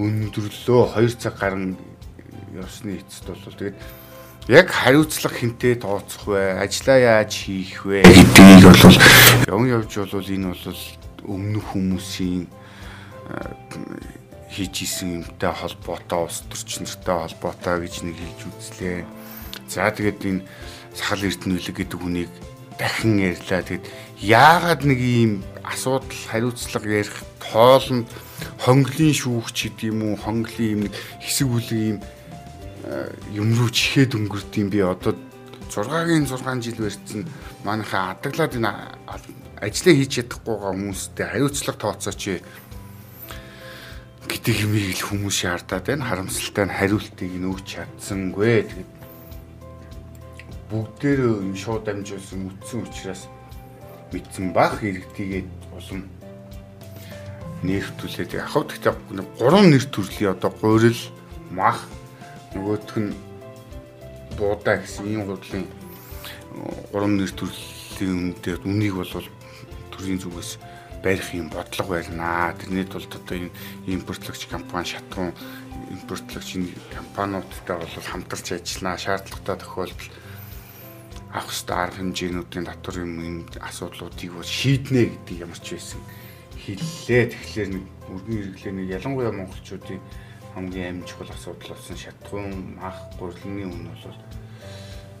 [0.00, 1.76] өндөрлөө 2 цаг гарan
[2.56, 3.78] явсны эцэст бол тэгээд
[4.48, 6.56] яг хариуцлага хинтээ тооцох вэ?
[6.56, 8.00] Ажлаа яаж хийх вэ?
[8.00, 8.96] гэдгийг бол
[9.48, 10.78] явн явж бол энэ бол
[11.24, 12.46] өмнөх хүмүүсийн
[14.54, 19.02] хийж исэн юмтай холбоотой ус төрчнөртэй холбоотой гэж нэг хэлж үзлээ.
[19.66, 20.46] За тэгээд энэ
[20.94, 22.30] сахал эрдэнэлэг гэдэг хүнийг
[22.78, 23.66] дахин ярьлаа.
[23.66, 23.84] Тэгэд
[24.22, 25.32] яагаад нэг ийм
[25.66, 28.06] асуудал хариуцлага ярих тоолонд
[28.62, 30.82] хонглын шүүгч гэдэг юм уу, хонглын юм
[31.18, 31.98] хэсэг бүлэг юм
[33.32, 35.16] юм руу чихээд өнгөрд юм би одоо
[35.72, 37.26] 6-гийн 6 жил барьсан
[37.64, 38.70] манайхаа адаглаад энэ
[39.64, 42.22] ажлаа хийж чадахгүй байгаа хүмүүстэй хариуцлага тооцооч
[44.28, 46.08] гэдэг юмыг л хүмүүс шаардаад байна.
[46.08, 48.68] Харамсалтай нь хариултыг нь өгч чадсангүй.
[48.68, 48.92] Тэгээд
[50.68, 51.20] бүгдээр
[51.54, 53.22] шууд амжуулсан үтсэн учраас
[54.12, 55.44] мэдсэн бах иргэдийгээ
[55.76, 56.08] улам
[57.64, 58.94] нэрвтүүлээд яг хав гэхдээ
[59.38, 61.00] гурван нэр төрлийн одоо гурил
[61.50, 61.84] мах
[62.52, 63.12] нөгөөх нь
[64.36, 65.64] буудаа гэсэн ийм гурлын
[66.92, 69.12] гурван нэр төрлийн үнэтэй үнийг бол
[69.94, 70.58] төрийн зүгээс
[71.02, 72.54] барих юм бодлого байна.
[72.58, 73.54] Тэрний тулд одоо энэ
[73.86, 75.32] импортлогч компани шатгуун
[75.90, 76.58] импортлогч
[76.90, 78.98] компаниудтай бол хамтарч ажиллана.
[78.98, 80.10] Шаардлагатай тохиолдолд
[81.34, 86.00] авах ёстой арга хэмжээнүүдийн татвар юм асуудлуудыг бол шийднэ гэдэг ямар ч байсан
[86.62, 87.24] хэллээ.
[87.34, 90.00] Тэгэхээр нэг өргөн хэрэглээ нэг ялангуяа монголчуудын
[90.54, 94.16] хамгийн амин чухал асуудал болсон шатгуун мах гурилны үн бол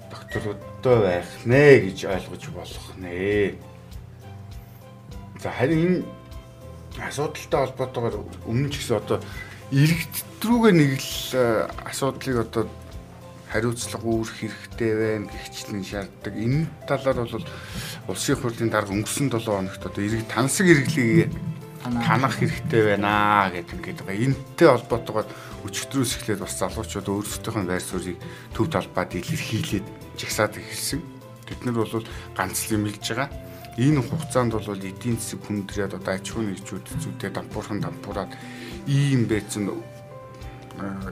[0.06, 3.58] докторудтай байх нэ гэж ойлгож болох нэ.
[5.44, 6.00] За харин
[6.96, 8.16] энэ асуудалтай холбоотойгоор
[8.48, 9.20] өмнө ч гэсэн одоо
[9.76, 12.64] иргэдрүүгээ нэг л э, асуудлыг одоо
[13.52, 16.32] хариуцлага үүрэх хэрэгтэй байна гихчлэн шаарддаг.
[16.32, 17.44] Энэ талаар бол
[18.08, 21.28] улсын хурлын дарга өнгөрсөн 7 хоногт одоо иргэд тансаг иргэлийг
[21.84, 24.24] танах хэрэгтэй байна гэдэг ингээд байгаа.
[24.24, 25.28] Энтэй холбоотойгоор
[25.68, 28.16] өчигдрөөс эхлээд бас залуучууд өөрсдийнхөө байр суурийг
[28.56, 31.04] төв талбайд илэрхийлээд жагсаад эхэлсэн.
[31.44, 32.00] Тэд нар бол
[32.32, 33.28] ганц л юм хэлж байгаа
[33.78, 38.32] энэ хугацаанд бол эдийн засаг хүндрээд одоо аж ахуйн нэгжүүд зүйтэй дампуурхан дампуураад
[38.86, 39.70] ийм байцсан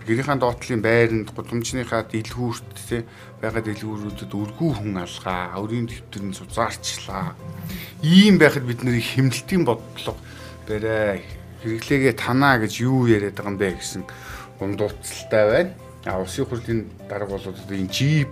[0.07, 3.07] гэрийнхэн доотлын байранд гудамжныхаа дэлгүүрт те
[3.39, 7.39] байгаа дэлгүүрүүдэд өргүү хүн алгаа, өрийн дэвтэрэн зузаарчлаа.
[8.03, 10.19] Ийм байхад бид нарыг хэмнэлтийн бодлого
[10.67, 11.23] барай
[11.63, 14.03] хэрэглээгээ танаа гэж юу яриад байгаа юм бэ гэсэн
[14.59, 15.73] ундууцалтай байна.
[16.11, 18.31] А улсын хурлын дарга бол энэ жип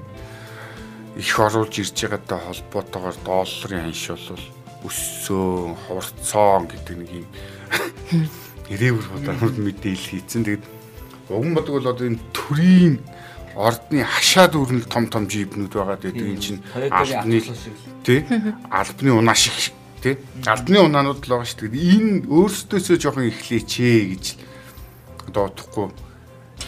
[1.17, 4.45] их оруулж ирж байгаатай холбоотойгоор долларын ханш бол
[4.87, 7.27] өссөн, хурцсан гэдэг нэг юм.
[8.71, 10.45] Ирээвэр бодлоор мэдээлэл хийцэн.
[10.47, 10.65] Тэгээд
[11.29, 13.03] уган бодог бол одоо энэ төрийн
[13.59, 15.99] ордны хашаад өрнөл том том жипнүүд байгаа.
[15.99, 17.43] Тэгээд энэ чинь албаны
[18.07, 18.25] тий?
[18.71, 20.17] Албаны унаа шиг тий?
[20.47, 21.85] Албаны унаанууд л байгаа шүү дээ.
[21.99, 24.25] Энэ өөрсдөөсөө жоохон эхлэеч ээ гэж
[25.29, 25.91] одоо утахгүй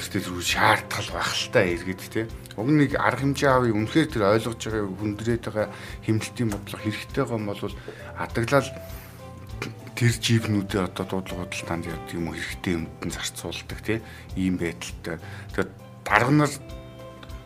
[0.09, 2.27] тэр рүү шаардтал байх л та иргэд тий.
[2.57, 5.67] Уг нэг арга хэмжээ авъя үнэхээр тэр ойлгож байгаа хүндрээд байгаа
[6.07, 7.75] хэмнэлтийн бодлого хэрэгтэй байгаа юм бол
[8.19, 8.69] адаглал
[9.95, 13.99] тэр жипнүүдээ одоо дуудлага худалдаанд яадаг юм хэрэгтэй юмд нь зарцуулдаг тий
[14.35, 15.23] ийм байдалтай.
[15.55, 15.69] Тэгэхээр
[16.03, 16.53] дарга нар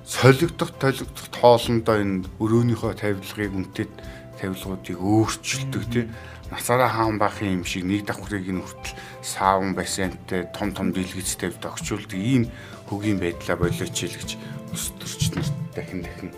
[0.06, 3.92] солигдох толигдох тоолондоо энэ өрөөнийхөө тавилгыг үнтэд
[4.38, 6.04] тавилгуудыг өөрчилдөг тий
[6.50, 12.14] насаараа хаан бахын юм шиг нэг давхрыг нь хүртэл саавн бассейнтэй том том дэлгэцтэй тогтчулдаг
[12.14, 12.50] ийм
[12.86, 14.30] хөгийн байдлаа болооч ил гэж
[14.70, 16.30] өстөрч нарт дахин дахин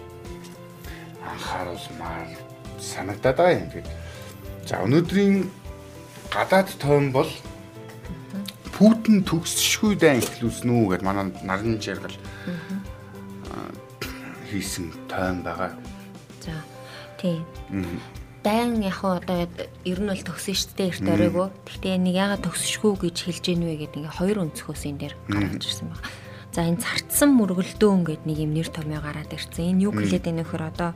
[1.21, 2.33] анхааруулмаар
[2.81, 3.69] санагдаад байгаа юм.
[3.69, 3.89] Тэгээд
[4.69, 5.37] за өнөөдрийн
[6.33, 7.31] гадаад тоон бол
[8.79, 12.15] Путин төгсшгүй дай ихлүүлсэн үү гэд манай нарны жаргал
[14.51, 15.75] хийсэн тоон байгаа.
[16.41, 16.55] За
[17.19, 17.45] тийм.
[18.43, 19.51] Дайн яг одоо
[19.85, 21.49] ер нь бол төгсөн шүү дээ эрт оройгоо.
[21.67, 25.63] Гэхдээ нэг ягаад төгсшгүй гэж хэлж гин вэ гэдэг ингээ хоёр өнцгөөс энэ дээр гарч
[25.67, 26.07] ирсэн байна.
[26.55, 29.75] За энэ царцсан мөргөлдөөн гэдэг нэг юм нэр томьёо гараад ирсэн.
[29.75, 30.91] Энэ юу гэлээд байна вөхөр одоо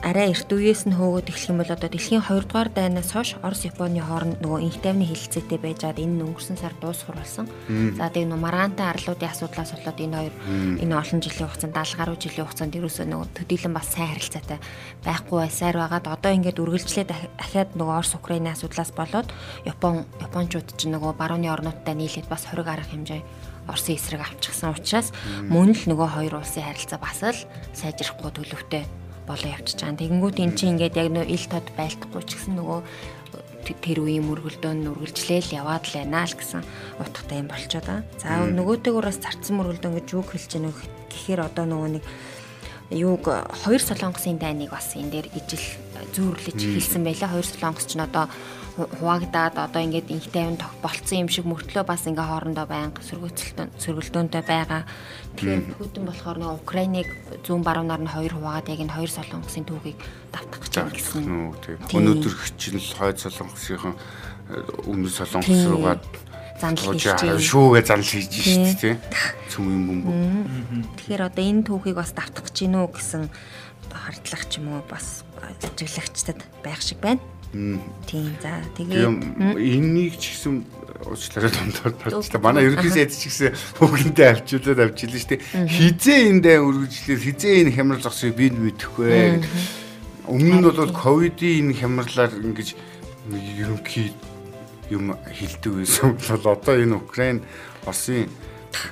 [0.00, 3.68] арай эрт үеэс нь хөөгд эхлэх юм бол одоо дэлхийн 2 дугаар дайнаас хойш Орос
[3.68, 7.44] Японы хооронд нөгөө инх тайвны хилцээтэй байжгаад энэ өнгөрсөн сар дуусгар болсон.
[8.00, 10.34] За тэгээ нөгөө Марантай арлуудын асуудлаас болоод энэ хоёр
[10.80, 14.58] энэ олон жилийн хугацаанд 70 гаруй жилийн хугацаанд ерөөсөө нөгөө төдийлөн бас сайн харилцаатай
[15.04, 19.28] байхгүй байсаар байгаад одоо ингээд үргэлжлээ дахиад нөгөө Орос Украины асуудлаас болоод
[19.68, 23.20] Япон Япончууд чинь нөгөө барууны орнуудтай нийлээд бас хориг арга хэмжээ
[23.68, 25.12] Оросын эсрэг авчихсан учраас
[25.44, 27.44] мөн л нөгөө хоёр улсын харилцаа бас л
[27.76, 28.84] сайжрахгүй төлөвтэй
[29.28, 30.00] болоо явчихж байгаа.
[30.00, 32.80] Тэгэнгүүт эн чинь ингээд яг нөө ил тод байлдахгүй ч гэсэн нөгөө
[33.60, 36.62] тэр үеийн мөргөлдөөн үргэлжлээл яваад л байна л гэсэн
[36.98, 38.02] утгатай юм болчиход байгаа.
[38.18, 40.70] За нөгөөтэйгөр бас зарцсан мөргөлдөөн гэж юу хэлж гэнэ
[41.12, 42.04] гэхээр одоо нөгөө нэг
[42.90, 43.30] юуг
[43.64, 45.66] хоёр солонгосын дайныг бас энэ дээр ижил
[46.14, 47.30] зүүрлэж хэлсэн байлаа.
[47.30, 48.26] Хоёр солонгос ч н одоо
[48.76, 54.42] хуваагдаад одоо ингээд инх тайван болцсон юм шиг мөртлөө бас ингээ хоорондоо байнга сөргөцөлтөө сөргөлдөөнтэй
[54.42, 54.82] байгаа.
[55.36, 57.08] Тэгэхээр Путин болохоор нэг Украиныг
[57.46, 59.98] зүүн баруунаар нь хоёр хуваагаад яг энэ хоёр солонгосын түүхийг
[60.32, 61.22] давтах гэж байгаа гэсэн.
[61.94, 63.94] Өнөөдөр чинь л хойд солонгосынхан
[64.86, 65.96] өмнөд солонгос руугаа
[66.60, 67.04] занл хийж
[67.40, 68.94] шүүгээ занл хийж шүү дээ тий.
[69.48, 70.14] Цөмийн бөмбөг.
[71.00, 73.22] Тэгэхээр одоо энэ түүхийг бас давтах гэж гинөө гэсэн
[73.90, 74.84] хардлага ч юм уу?
[74.84, 77.24] Бас ажиглагчдад байх шиг байна.
[78.06, 79.10] Тийм за тэгээ
[79.58, 80.62] энэнийг ч гэсэн
[81.02, 82.42] уучлаарай дондор тавьчихлаа.
[82.44, 85.66] Манай ерөнхий сайд ч гэсэн бүгдээ авчиулаад авчилсан шүү дээ.
[85.66, 89.42] Хизээ эндээ үргэлжлэл хизээ энэ хямрал зогсыг би мэдэхгүй.
[90.30, 92.78] Өмнө нь бол ковидын энэ хямралаар ингэж
[93.34, 94.14] ерөнхий
[94.90, 97.38] юм хилдэг байсан бол одоо энэ Украин
[97.86, 98.28] Оросын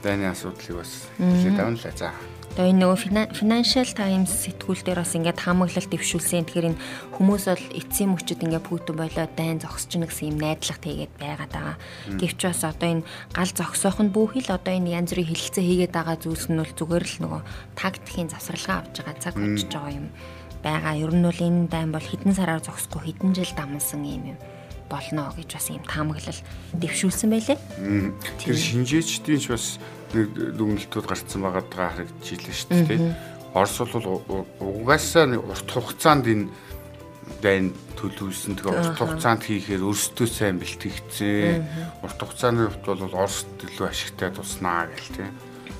[0.02, 2.12] дайны асуудлыг бас хэлээд авна л за.
[2.58, 6.42] Одоо энэ нөгөө Financial Times сэтгүүл дээр бас ингээд хамаглалт дэвшүүлсэн.
[6.42, 6.82] Тэгэхээр энэ
[7.14, 11.76] хүмүүс бол эцсийн мөчөд ингээд Путин болоо дайн зогсчихно гэсэн юм найдлагт хийгээд байгаад байгаа.
[12.18, 15.94] Гэвч бас одоо энэ гал зогсоох нь бүхий л одоо энэ янз бүрийн хилцээ хийгээд
[15.94, 17.42] байгаа зүйлс нь бол зүгээр л нөгөө
[17.78, 20.06] тактикийн завсралгаа авч байгаа цаг очиж байгаа юм
[20.66, 20.94] байгаа.
[20.98, 24.38] Ер нь бол энэ дайн бол хэдэн сараар зогсохгүй хэдэн жил дамсан юм юм
[24.90, 26.40] болно гэж бас ийм таамаглал
[26.74, 27.58] дэвшүүлсэн байлээ.
[28.40, 29.78] Тэр шинжээчдийн ч бас
[30.12, 33.00] нэг дүгнэлтүүд гарцсан байгаа харагдчихлаа шүү дээ.
[33.54, 34.24] Орос бол
[34.60, 36.48] угаасаа урт хугацаанд энэ
[37.44, 38.56] дайн төлөвлөсөн.
[38.56, 42.04] Тэгээ урт хугацаанд хийхээр өөрсдөө сайн бэлтгэгдсэн.
[42.04, 45.32] Урт хугацааны хувьд бол Орос төлөө ашигтай туснаа гэл тийм.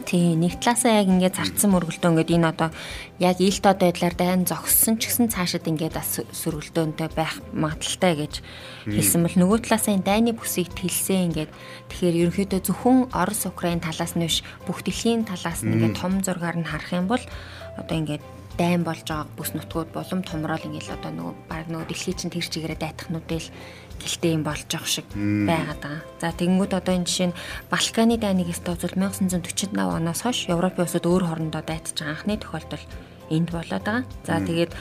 [0.08, 2.72] Тий, нэг талаасаа яг ингээд зарцсан мөргөлдөө ингээд энэ одоо
[3.20, 8.40] яг ил тод байдлаар дайн зогссон ч гэсэн цаашид ингээд бас сөргөлдөөнтэй байх магадaltaй гэж
[8.88, 11.52] хэлсэн бол нөгөө талаасаа энэ дайны бүсийг тэлсэн ингээд
[11.92, 16.56] тэгэхээр ерөнхийдөө зөвхөн Орос Украин талаас нь биш бүх дэлхийн талаас нь ингээд том зургаар
[16.56, 17.20] нь харах юм бол
[17.76, 18.24] одоо ингээд
[18.58, 22.46] дайн болж байгаа бүс нутгууд булам томрол ингээл одоо нөгөө баг нөгөө дэлхий чинь тэр
[22.50, 23.48] чигээрээ дайтахнуудэл
[24.02, 26.02] гэлтэй юм болж байгаа шиг байгаад байгаа.
[26.18, 27.38] За тэгэнгүүт одоо энэ жишээ нь
[27.70, 32.84] Балканы дайныг эстозол 1948 оноос хойш Европын улсууд өөр хоорондоо дайтаж байгаа анхны тохиолдол
[33.30, 34.04] энд болоод байгаа.
[34.26, 34.72] За тэгээд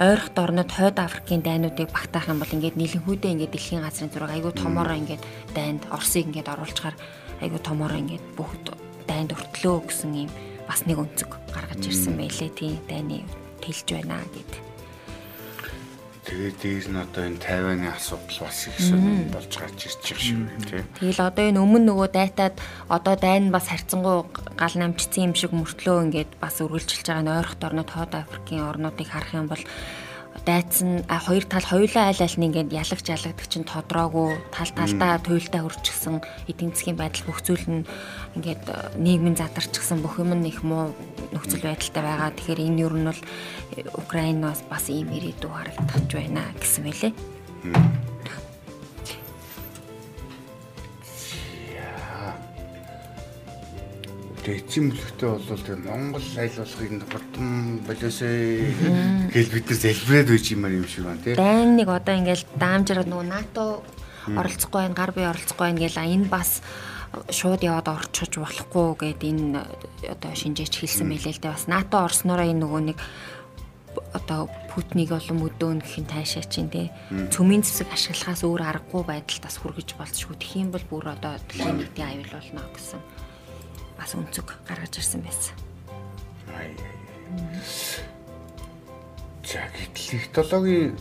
[0.00, 4.52] ойрхот орнод хойд Африкийн дайнуудыг багтаах юм бол ингээд нийлэнхүүдээ ингээд дэлхийн газрын зураг айгүй
[4.56, 5.22] томороо ингээд
[5.52, 6.96] дайнд Оросыг ингээд оруулахаар
[7.44, 8.64] айгүй томороо ингээд бүгд
[9.10, 10.30] дайнд өртлөө гэсэн юм
[10.68, 13.22] бас нэг өнцөг гаргаж ирсэн байлээ тий дайны
[13.62, 14.66] тэлж байна гэдэг.
[16.26, 20.42] Тэгээд дээр нь одоо энэ Тайваны асуудал бас их сонирн болж гарч ирж байгаа шүү
[20.66, 20.82] тий.
[20.98, 22.58] Тэгэл одоо энэ өмнө нөгөө дайтад
[22.90, 24.26] одоо дайн бас харьцангуй
[24.58, 29.06] гал намжцсан юм шиг мөртлөө ингээд бас үргэлжилж байгаа нь ойрхот орнууд Хойд Африкийн орнуудыг
[29.06, 29.62] харах юм бол
[30.44, 35.62] дайцсан хоёр тал хоёулаа айл аль нь ингээд ялагч ялагддаг чинь тодроогүй тал талдаа туйлдаа
[35.64, 36.20] хөрчихсөн
[36.50, 37.86] эдийн засгийн байдал бүх зүйл нь
[38.36, 40.92] ингээд э, нийгмийн задарчихсан бүх юм нь их муу
[41.32, 42.34] нөхцөл байдалтай байгаа.
[42.36, 43.22] Тэгэхээр энэ юу нь бол
[43.78, 47.12] э, Украинаас бас ийм ирээдүй харагдаж байна гэсэн мэлээ.
[54.46, 57.50] Тэгээ эцсийн бүлэгтээ бол тэгээ Монгол айл болохыг хурдан
[57.82, 58.46] болоосэй
[59.34, 61.34] гэж бид нар залбираад байж юмар юм шиг байна тий.
[61.34, 63.82] Дайн нэг одоо ингээл даамжраад нөгөө НАТО
[64.30, 66.62] оролцохгүй байх, гар бие оролцохгүй байх гэл энэ бас
[67.26, 69.66] шууд яваад орчиж болохгүй гэд энэ
[70.14, 71.50] одоо шинжээч хэлсэн мэлээ л дээ.
[71.50, 72.98] Бас НАТО орсноороо энэ нөгөө нэг
[74.14, 76.94] одоо Путинийг олон мөдөөн гэхин таашаа чинь тий.
[77.34, 81.82] Цөмийн зэвсэг ашиглахаас өөр аргагүй байдалд бас хүргэж болцшгүй тэх юм бол бүр одоо дэлхийн
[81.82, 83.00] нийтийн аюул болно гэсэн
[83.98, 85.54] бас өнцөг гаргаж ирсэн байсан.
[89.46, 90.94] За гэтэл технологийн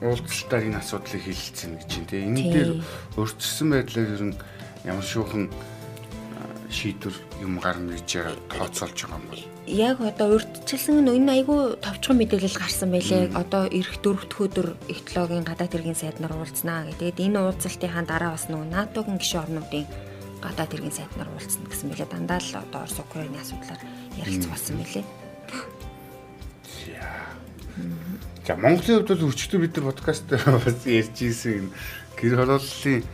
[0.00, 2.70] уулзалтаар энэ асуудлыг хэлэлцэн гэж чинь тийм энэ дээр
[3.16, 4.36] өөрчилсөн байдлаар ер нь
[4.88, 5.44] ямар шүүхэн
[6.70, 8.08] шийдвэр юм гарна гэж
[8.48, 13.30] тооцоолж байгаа юм бол яг одоо урьдчилсан нь энэ айгүй товчхон мэдээлэл гарсан байлээ.
[13.34, 17.20] Одоо эх дөрөвт өдөр технологийн гадаад хэргийн сайд нар уулзнаа гэдэг.
[17.20, 19.86] Энэ уулзалтынхаа дараа бас нөгөө НАТОгийн гишүүн орнуудын
[20.40, 22.08] гадаад иргэн сайд нар уулзсан гэсэн мэлээ.
[22.08, 23.80] Дандаа л одоо Орос Украины асуудлаар
[24.16, 25.04] ярилцсан болсон мэлээ.
[28.46, 31.70] За Монголын хувьд бол өчтөр бид нар подкаст бас ярьж ирсэн
[32.18, 33.04] гэр хорооллын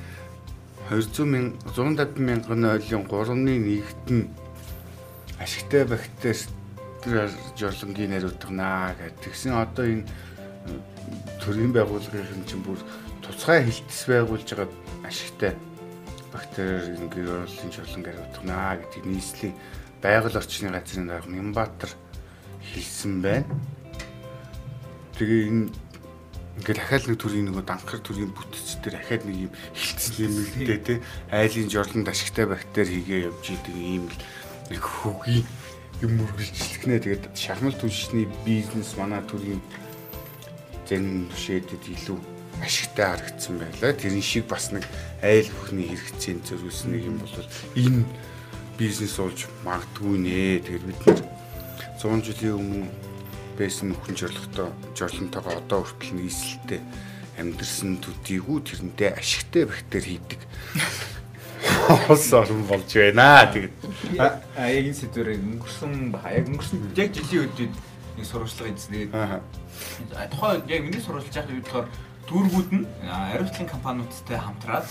[0.88, 4.30] 200 мянга 150 мянган ойлын 3-ны нэгт нь
[5.42, 6.32] ашигтай бактери
[7.58, 9.18] жорлонгийн нариутганаа гэдэг.
[9.20, 10.06] Тэгсэн одоо энэ
[11.42, 12.78] төрийн байгууллагын чинь бүр
[13.20, 14.70] туцгай хилтэс байгуулж байгаа
[15.04, 15.52] ашигтай
[16.36, 19.56] бактери гэр оролцсон чулан гаргадгнаа гэдэг нийслэлийн
[20.04, 21.90] байгаль орчны газрын дарга Нямбатар
[22.60, 23.48] хэлсэн байна.
[25.16, 25.72] Тэгээ энэ
[26.60, 30.80] ингээд дахиад нэг төрлийн нэг данхар төрлийн бүтц дээр дахиад нэг юм хилцсэн юм үлдээ
[30.84, 30.94] те
[31.32, 34.18] айлын жорлонд ашигтай бактери хийгээ явж идэг ийм л
[34.72, 35.44] нэг хөгийн
[36.00, 39.60] юм үргэлжлэхнэ тэгээд шахмал түншний бизнес манай төрлийн
[40.88, 43.92] зэн шидэд илүү ашигтай харагдсан байлаа.
[43.92, 44.84] Тэрэн шиг бас нэг
[45.22, 47.34] айл бүхний хэрэгцээнд зөрүүлсэн нэг юм бол
[47.76, 48.04] энэ
[48.78, 50.60] бизнес болж магадгүй нэ.
[50.64, 51.20] Тэгэхээр бид нар
[52.00, 52.88] 100 жилийн өмнө
[53.56, 56.80] байсан нөхөн жорлоготой жорлонтойгоо одоо хүртэл нийслэлтэй
[57.40, 60.40] амьдрсан төдийгүй тэрнтэй ашигтай бактери хийдэг.
[62.08, 63.48] Хос орн болж байна.
[63.52, 63.74] Тэгээд
[64.20, 66.12] а яг энэ сэдвэр өнгөрсөн.
[66.12, 67.74] Яг өнгөрсөн яг жилийн үеэд
[68.16, 68.92] нэг сурвалжлага хийсэн.
[68.92, 71.88] Тэгээд тухайн яг миний сурвалж яах вэ гэхээр
[72.28, 74.88] дүүргүүд нь ариутлын компаниудтай хамтраад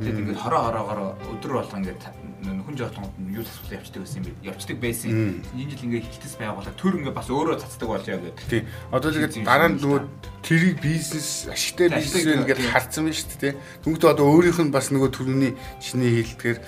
[0.00, 1.00] тэгээд ингээд хороо хороогоор
[1.32, 2.02] өдөр болго ингээд
[2.44, 4.32] нөхөн жоотгонд нь юу асуулт явцдаг байсан юм бэ?
[4.52, 5.08] Явцдаг байсан.
[5.56, 8.46] Энэ жил ингээд хилтэс байгуулаад төр ингээд бас өөрөө цацдаг болж яа гэдэг.
[8.46, 8.62] Тий.
[8.92, 10.00] Одоо л ингээд дараа нь нөгөө
[10.44, 13.54] тэрийг бизнес ашигтай бизнес ингээд харцсан байна шүү дээ.
[13.82, 16.58] Түнхтэй одоо өөрийнх нь бас нөгөө төрөний чиний хэлдгээр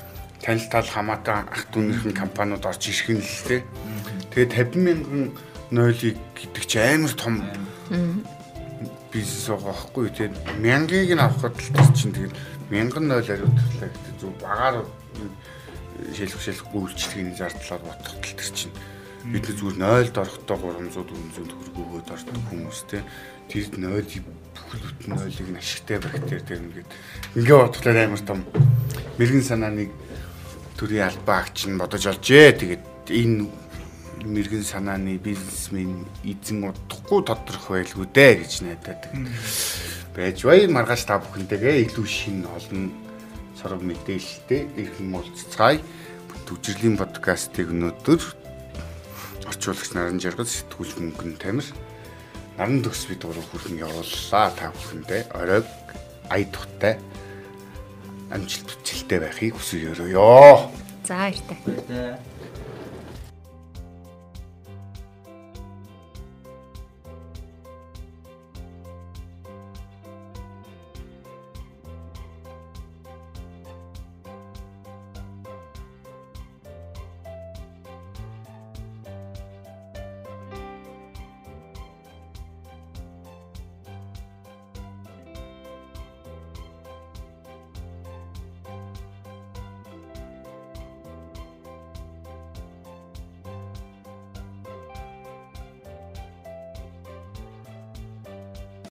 [0.41, 3.61] танил тал хамаатай ах дүүнийхэн компаниуд орж ирэх нь л тий.
[4.33, 5.25] Тэгээд 50 мянган
[5.71, 7.45] нойлыг гэдэг чи амар том
[9.13, 10.11] бизнес байгаа байхгүй.
[10.13, 12.35] Тийм мянгийг нь авахд л чинь тэгээд
[12.71, 14.85] мянган 0 ариутлаа гэдэг зөв багаар
[16.15, 18.75] шилэх шилэхгүй үйлчлэгийн зардлаар бодоход л тэр чинь
[19.29, 23.03] бид зүгээр 0-д орохдоо 300 400 төгрөг өгөөд ордог хүмүүс те.
[23.49, 24.05] Тэр 0
[24.55, 26.91] бүхэл бүтэн 0-ыг нь ашигтай бактери тэр ингээд
[27.37, 28.41] ингээ бодлоо амар том
[29.19, 29.91] мэрэгэн санааны
[30.79, 32.53] төрийн албаа агч нь бодож олжээ.
[32.61, 33.49] Тэгээд энэ
[34.25, 39.03] мэрэгэн санааны бизнесмен эзэн удахгүй тодорхой байлгүй дээ гэж найдаад
[40.17, 42.91] байж бай маргааш та бүхэнтэйгээ илүү шин олон
[43.59, 45.83] сорог мэдээлэлтэй ирхэн уулзцаая.
[46.47, 48.23] Төвчрлийн подкастыг өнөөдөр
[49.53, 51.69] орчуулагч наран жаргал сэтгүүлч мөнгөн тамир
[52.57, 55.69] наран төгс бид гурав хүрхэн явууллаа та бүхэндээ оройг
[56.33, 56.97] ая тухтай
[58.33, 60.73] амжилт бүтэлтэй байхыг хүсье өрөөё.
[61.05, 62.19] За баяртай.